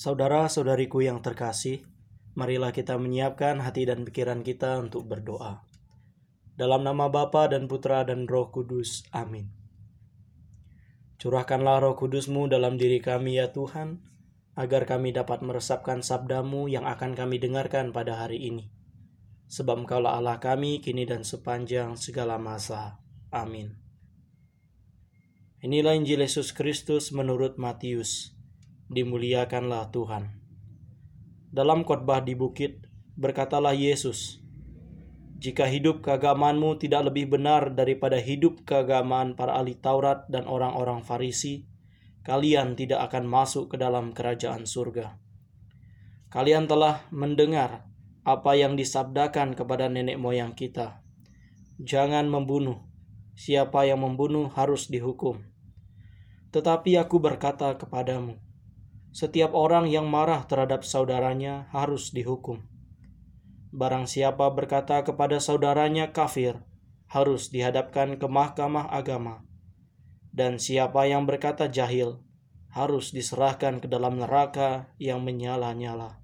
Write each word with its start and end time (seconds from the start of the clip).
Saudara-saudariku 0.00 1.04
yang 1.04 1.20
terkasih, 1.20 1.84
marilah 2.32 2.72
kita 2.72 2.96
menyiapkan 2.96 3.60
hati 3.60 3.84
dan 3.84 4.08
pikiran 4.08 4.40
kita 4.40 4.80
untuk 4.80 5.04
berdoa. 5.04 5.60
Dalam 6.56 6.88
nama 6.88 7.12
Bapa 7.12 7.52
dan 7.52 7.68
Putra 7.68 8.08
dan 8.08 8.24
Roh 8.24 8.48
Kudus. 8.48 9.04
Amin. 9.12 9.52
Curahkanlah 11.20 11.84
roh 11.84 12.00
kudusmu 12.00 12.48
dalam 12.48 12.80
diri 12.80 12.96
kami 13.04 13.36
ya 13.36 13.52
Tuhan, 13.52 14.00
agar 14.56 14.88
kami 14.88 15.12
dapat 15.12 15.44
meresapkan 15.44 16.00
sabdamu 16.00 16.64
yang 16.72 16.88
akan 16.88 17.12
kami 17.12 17.36
dengarkan 17.36 17.92
pada 17.92 18.24
hari 18.24 18.40
ini. 18.40 18.72
Sebab 19.52 19.84
engkaulah 19.84 20.16
Allah 20.16 20.40
kami 20.40 20.80
kini 20.80 21.04
dan 21.04 21.28
sepanjang 21.28 22.00
segala 22.00 22.40
masa. 22.40 23.04
Amin. 23.28 23.76
Inilah 25.60 25.92
Injil 25.92 26.24
Yesus 26.24 26.56
Kristus 26.56 27.12
menurut 27.12 27.60
Matius. 27.60 28.39
Dimuliakanlah 28.90 29.94
Tuhan. 29.94 30.34
Dalam 31.54 31.86
khotbah 31.86 32.26
di 32.26 32.34
bukit, 32.34 32.90
berkatalah 33.14 33.70
Yesus, 33.70 34.42
jika 35.38 35.70
hidup 35.70 36.02
keagamaanmu 36.02 36.74
tidak 36.82 37.06
lebih 37.06 37.38
benar 37.38 37.70
daripada 37.70 38.18
hidup 38.18 38.66
keagamaan 38.66 39.38
para 39.38 39.54
ahli 39.54 39.78
Taurat 39.78 40.26
dan 40.26 40.42
orang-orang 40.50 41.06
Farisi, 41.06 41.70
kalian 42.26 42.74
tidak 42.74 43.06
akan 43.06 43.30
masuk 43.30 43.70
ke 43.70 43.78
dalam 43.78 44.10
kerajaan 44.10 44.66
surga. 44.66 45.22
Kalian 46.34 46.66
telah 46.66 47.06
mendengar 47.14 47.86
apa 48.26 48.58
yang 48.58 48.74
disabdakan 48.74 49.54
kepada 49.54 49.86
nenek 49.86 50.18
moyang 50.18 50.50
kita. 50.58 50.98
Jangan 51.78 52.26
membunuh. 52.26 52.90
Siapa 53.38 53.86
yang 53.86 54.02
membunuh 54.02 54.50
harus 54.50 54.90
dihukum. 54.90 55.46
Tetapi 56.50 56.98
aku 56.98 57.22
berkata 57.22 57.78
kepadamu, 57.78 58.49
setiap 59.10 59.54
orang 59.54 59.90
yang 59.90 60.06
marah 60.06 60.46
terhadap 60.46 60.86
saudaranya 60.86 61.66
harus 61.74 62.14
dihukum 62.14 62.70
Barang 63.70 64.10
siapa 64.10 64.50
berkata 64.50 65.06
kepada 65.06 65.38
saudaranya 65.38 66.10
kafir, 66.10 66.58
harus 67.06 67.54
dihadapkan 67.54 68.18
ke 68.18 68.26
mahkamah 68.26 68.90
agama. 68.90 69.46
Dan 70.34 70.58
siapa 70.58 71.06
yang 71.06 71.22
berkata 71.22 71.70
jahil, 71.70 72.18
harus 72.74 73.14
diserahkan 73.14 73.78
ke 73.78 73.86
dalam 73.86 74.18
neraka 74.18 74.90
yang 74.98 75.22
menyala-nyala. 75.22 76.18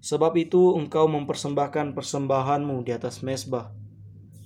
Sebab 0.00 0.32
itu 0.40 0.76
engkau 0.80 1.12
mempersembahkan 1.12 1.92
persembahanmu 1.92 2.88
di 2.88 2.96
atas 2.96 3.20
mesbah, 3.20 3.76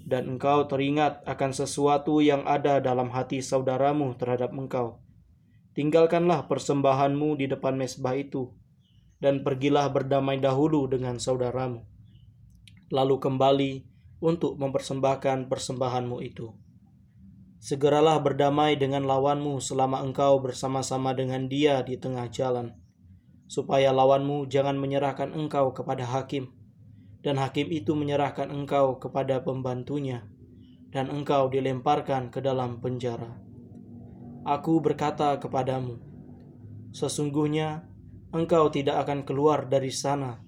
dan 0.02 0.34
engkau 0.34 0.66
teringat 0.66 1.22
akan 1.30 1.54
sesuatu 1.54 2.18
yang 2.18 2.42
ada 2.42 2.82
dalam 2.82 3.14
hati 3.14 3.38
saudaramu 3.38 4.18
terhadap 4.18 4.50
engkau. 4.50 4.98
Tinggalkanlah 5.78 6.50
persembahanmu 6.50 7.38
di 7.38 7.46
depan 7.46 7.78
mesbah 7.78 8.18
itu, 8.18 8.50
dan 9.22 9.46
pergilah 9.46 9.86
berdamai 9.86 10.42
dahulu 10.42 10.90
dengan 10.90 11.22
saudaramu. 11.22 11.86
Lalu 12.90 13.16
kembali 13.22 13.72
untuk 14.18 14.58
mempersembahkan 14.58 15.46
persembahanmu 15.46 16.18
itu. 16.26 16.50
Segeralah 17.62 18.18
berdamai 18.18 18.74
dengan 18.74 19.06
lawanmu 19.06 19.62
selama 19.62 20.02
engkau 20.02 20.42
bersama-sama 20.42 21.14
dengan 21.14 21.46
dia 21.46 21.78
di 21.86 21.94
tengah 21.94 22.26
jalan, 22.26 22.74
supaya 23.46 23.94
lawanmu 23.94 24.50
jangan 24.50 24.74
menyerahkan 24.74 25.30
engkau 25.30 25.70
kepada 25.70 26.02
hakim, 26.02 26.50
dan 27.22 27.38
hakim 27.38 27.70
itu 27.70 27.94
menyerahkan 27.94 28.50
engkau 28.50 28.98
kepada 28.98 29.46
pembantunya, 29.46 30.26
dan 30.90 31.06
engkau 31.06 31.46
dilemparkan 31.46 32.34
ke 32.34 32.42
dalam 32.42 32.82
penjara. 32.82 33.47
Aku 34.48 34.80
berkata 34.80 35.36
kepadamu, 35.36 36.00
sesungguhnya 36.96 37.84
engkau 38.32 38.72
tidak 38.72 39.04
akan 39.04 39.28
keluar 39.28 39.68
dari 39.68 39.92
sana 39.92 40.40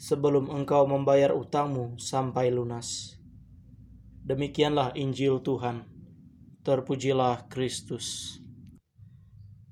sebelum 0.00 0.48
engkau 0.48 0.88
membayar 0.88 1.36
utangmu 1.36 2.00
sampai 2.00 2.48
lunas. 2.48 3.20
Demikianlah 4.24 4.96
Injil 4.96 5.44
Tuhan. 5.44 5.84
Terpujilah 6.64 7.52
Kristus. 7.52 8.40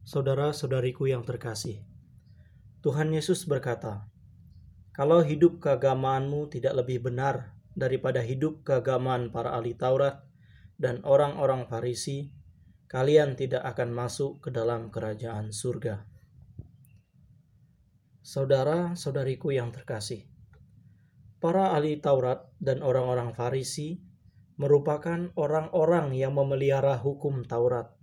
Saudara-saudariku 0.04 1.08
yang 1.08 1.24
terkasih, 1.24 1.80
Tuhan 2.84 3.08
Yesus 3.16 3.48
berkata, 3.48 4.12
"Kalau 4.92 5.24
hidup 5.24 5.56
keagamaanmu 5.56 6.52
tidak 6.52 6.84
lebih 6.84 7.08
benar 7.08 7.56
daripada 7.72 8.20
hidup 8.20 8.60
keagamaan 8.60 9.32
para 9.32 9.56
ahli 9.56 9.72
Taurat 9.72 10.20
dan 10.76 11.00
orang-orang 11.00 11.64
Farisi, 11.64 12.36
kalian 12.90 13.38
tidak 13.38 13.62
akan 13.62 13.94
masuk 13.94 14.42
ke 14.42 14.50
dalam 14.50 14.90
kerajaan 14.90 15.54
surga." 15.54 16.02
Saudara-saudariku 18.26 19.54
yang 19.54 19.70
terkasih, 19.70 20.26
para 21.38 21.72
ahli 21.72 22.02
Taurat 22.02 22.50
dan 22.58 22.82
orang-orang 22.82 23.30
Farisi 23.32 24.02
merupakan 24.60 25.32
orang-orang 25.40 26.12
yang 26.12 26.36
memelihara 26.36 27.00
hukum 27.00 27.48
Taurat. 27.48 27.96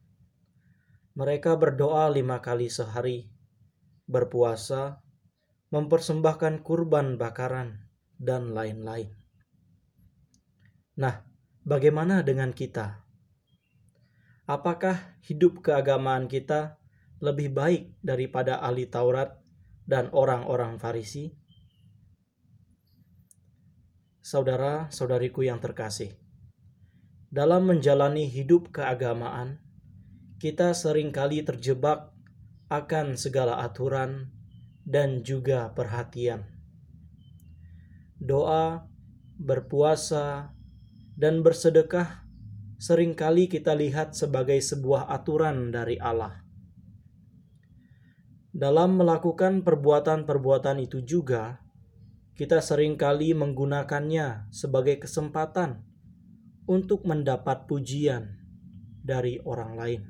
Mereka 1.14 1.54
berdoa 1.62 2.10
lima 2.10 2.42
kali 2.42 2.66
sehari, 2.66 3.30
berpuasa, 4.10 5.06
mempersembahkan 5.70 6.66
kurban 6.66 7.22
bakaran, 7.22 7.88
dan 8.18 8.58
lain-lain. 8.58 9.14
Nah, 10.98 11.22
bagaimana 11.62 12.26
dengan 12.26 12.54
kita? 12.58 13.07
Apakah 14.48 15.20
hidup 15.28 15.60
keagamaan 15.60 16.32
kita 16.32 16.80
lebih 17.20 17.52
baik 17.52 18.00
daripada 18.00 18.64
ahli 18.64 18.88
Taurat 18.88 19.36
dan 19.84 20.08
orang-orang 20.16 20.80
Farisi? 20.80 21.36
Saudara-saudariku 24.24 25.44
yang 25.44 25.60
terkasih, 25.60 26.16
dalam 27.28 27.68
menjalani 27.68 28.32
hidup 28.32 28.72
keagamaan, 28.72 29.60
kita 30.40 30.72
sering 30.72 31.12
kali 31.12 31.44
terjebak 31.44 32.16
akan 32.72 33.20
segala 33.20 33.60
aturan 33.60 34.32
dan 34.88 35.28
juga 35.28 35.76
perhatian. 35.76 36.48
Doa, 38.16 38.88
berpuasa, 39.36 40.56
dan 41.20 41.44
bersedekah 41.44 42.27
sering 42.78 43.18
kali 43.18 43.50
kita 43.50 43.74
lihat 43.74 44.14
sebagai 44.14 44.58
sebuah 44.62 45.10
aturan 45.10 45.74
dari 45.74 45.98
Allah 45.98 46.48
dalam 48.58 48.98
melakukan 48.98 49.62
perbuatan-perbuatan 49.62 50.82
itu 50.82 51.06
juga, 51.06 51.62
kita 52.34 52.58
sering 52.58 52.98
kali 52.98 53.38
menggunakannya 53.38 54.50
sebagai 54.50 54.98
kesempatan 54.98 55.86
untuk 56.66 57.06
mendapat 57.06 57.70
pujian 57.70 58.34
dari 59.06 59.38
orang 59.46 59.72
lain. 59.78 60.02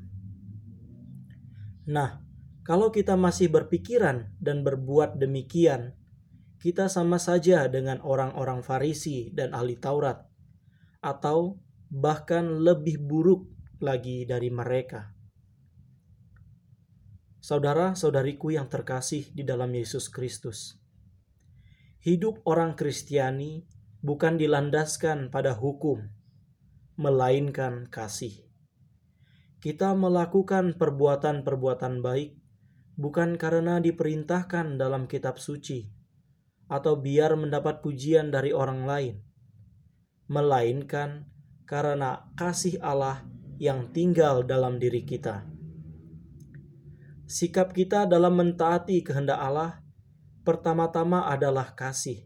Nah, 1.92 2.24
kalau 2.64 2.88
kita 2.88 3.20
masih 3.20 3.52
berpikiran 3.52 4.32
dan 4.40 4.64
berbuat 4.64 5.20
demikian, 5.20 6.00
kita 6.64 6.88
sama 6.88 7.20
saja 7.20 7.68
dengan 7.68 8.00
orang-orang 8.00 8.64
Farisi 8.64 9.28
dan 9.36 9.52
ahli 9.52 9.76
Taurat, 9.76 10.24
atau 11.04 11.60
bahkan 11.88 12.64
lebih 12.64 13.00
buruk 13.00 13.48
lagi 13.80 14.28
dari 14.28 14.52
mereka 14.52 15.18
saudara-saudariku 17.48 18.52
yang 18.52 18.68
terkasih 18.68 19.32
di 19.32 19.48
dalam 19.48 19.72
Yesus 19.72 20.12
Kristus. 20.12 20.76
Hidup 22.04 22.44
orang 22.44 22.76
Kristiani 22.76 23.64
bukan 24.04 24.36
dilandaskan 24.36 25.32
pada 25.32 25.56
hukum, 25.56 26.12
melainkan 27.00 27.88
kasih. 27.88 28.52
Kita 29.64 29.96
melakukan 29.96 30.76
perbuatan-perbuatan 30.76 32.04
baik 32.04 32.36
bukan 33.00 33.40
karena 33.40 33.80
diperintahkan 33.80 34.76
dalam 34.76 35.08
kitab 35.08 35.40
suci 35.40 35.88
atau 36.68 37.00
biar 37.00 37.40
mendapat 37.40 37.80
pujian 37.80 38.28
dari 38.28 38.52
orang 38.52 38.84
lain, 38.84 39.16
melainkan 40.28 41.32
karena 41.68 42.32
kasih 42.40 42.80
Allah 42.80 43.28
yang 43.60 43.92
tinggal 43.92 44.48
dalam 44.48 44.80
diri 44.80 45.04
kita 45.04 45.58
Sikap 47.28 47.76
kita 47.76 48.08
dalam 48.08 48.40
mentaati 48.40 49.04
kehendak 49.04 49.36
Allah 49.36 49.84
pertama-tama 50.48 51.28
adalah 51.28 51.76
kasih. 51.76 52.24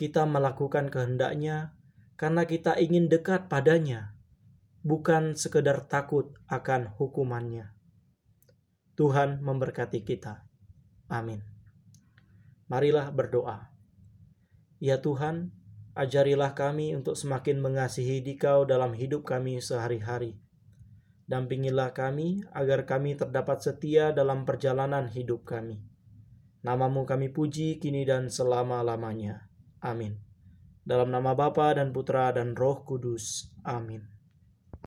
Kita 0.00 0.24
melakukan 0.24 0.88
kehendaknya 0.88 1.76
karena 2.16 2.48
kita 2.48 2.80
ingin 2.80 3.12
dekat 3.12 3.52
padanya, 3.52 4.16
bukan 4.80 5.36
sekedar 5.36 5.84
takut 5.92 6.32
akan 6.48 6.88
hukumannya. 6.96 7.76
Tuhan 8.96 9.44
memberkati 9.44 10.00
kita. 10.08 10.48
Amin. 11.12 11.44
Marilah 12.72 13.12
berdoa. 13.12 13.76
Ya 14.80 15.04
Tuhan, 15.04 15.52
ajarilah 15.96 16.52
kami 16.52 16.92
untuk 16.92 17.16
semakin 17.16 17.58
mengasihi 17.58 18.20
Dikau 18.20 18.68
dalam 18.68 18.92
hidup 18.92 19.24
kami 19.24 19.58
sehari-hari 19.58 20.36
Dampingilah 21.26 21.90
kami 21.90 22.46
agar 22.54 22.86
kami 22.86 23.18
terdapat 23.18 23.58
setia 23.58 24.14
dalam 24.14 24.46
perjalanan 24.46 25.10
hidup 25.10 25.42
kami. 25.42 25.82
Namamu 26.62 27.02
kami 27.02 27.34
puji 27.34 27.82
kini 27.82 28.06
dan 28.06 28.30
selama-lamanya. 28.30 29.50
Amin. 29.82 30.22
Dalam 30.86 31.10
nama 31.10 31.34
Bapa 31.34 31.74
dan 31.74 31.90
Putra 31.90 32.30
dan 32.30 32.54
Roh 32.54 32.86
Kudus. 32.86 33.50
Amin. 33.66 34.15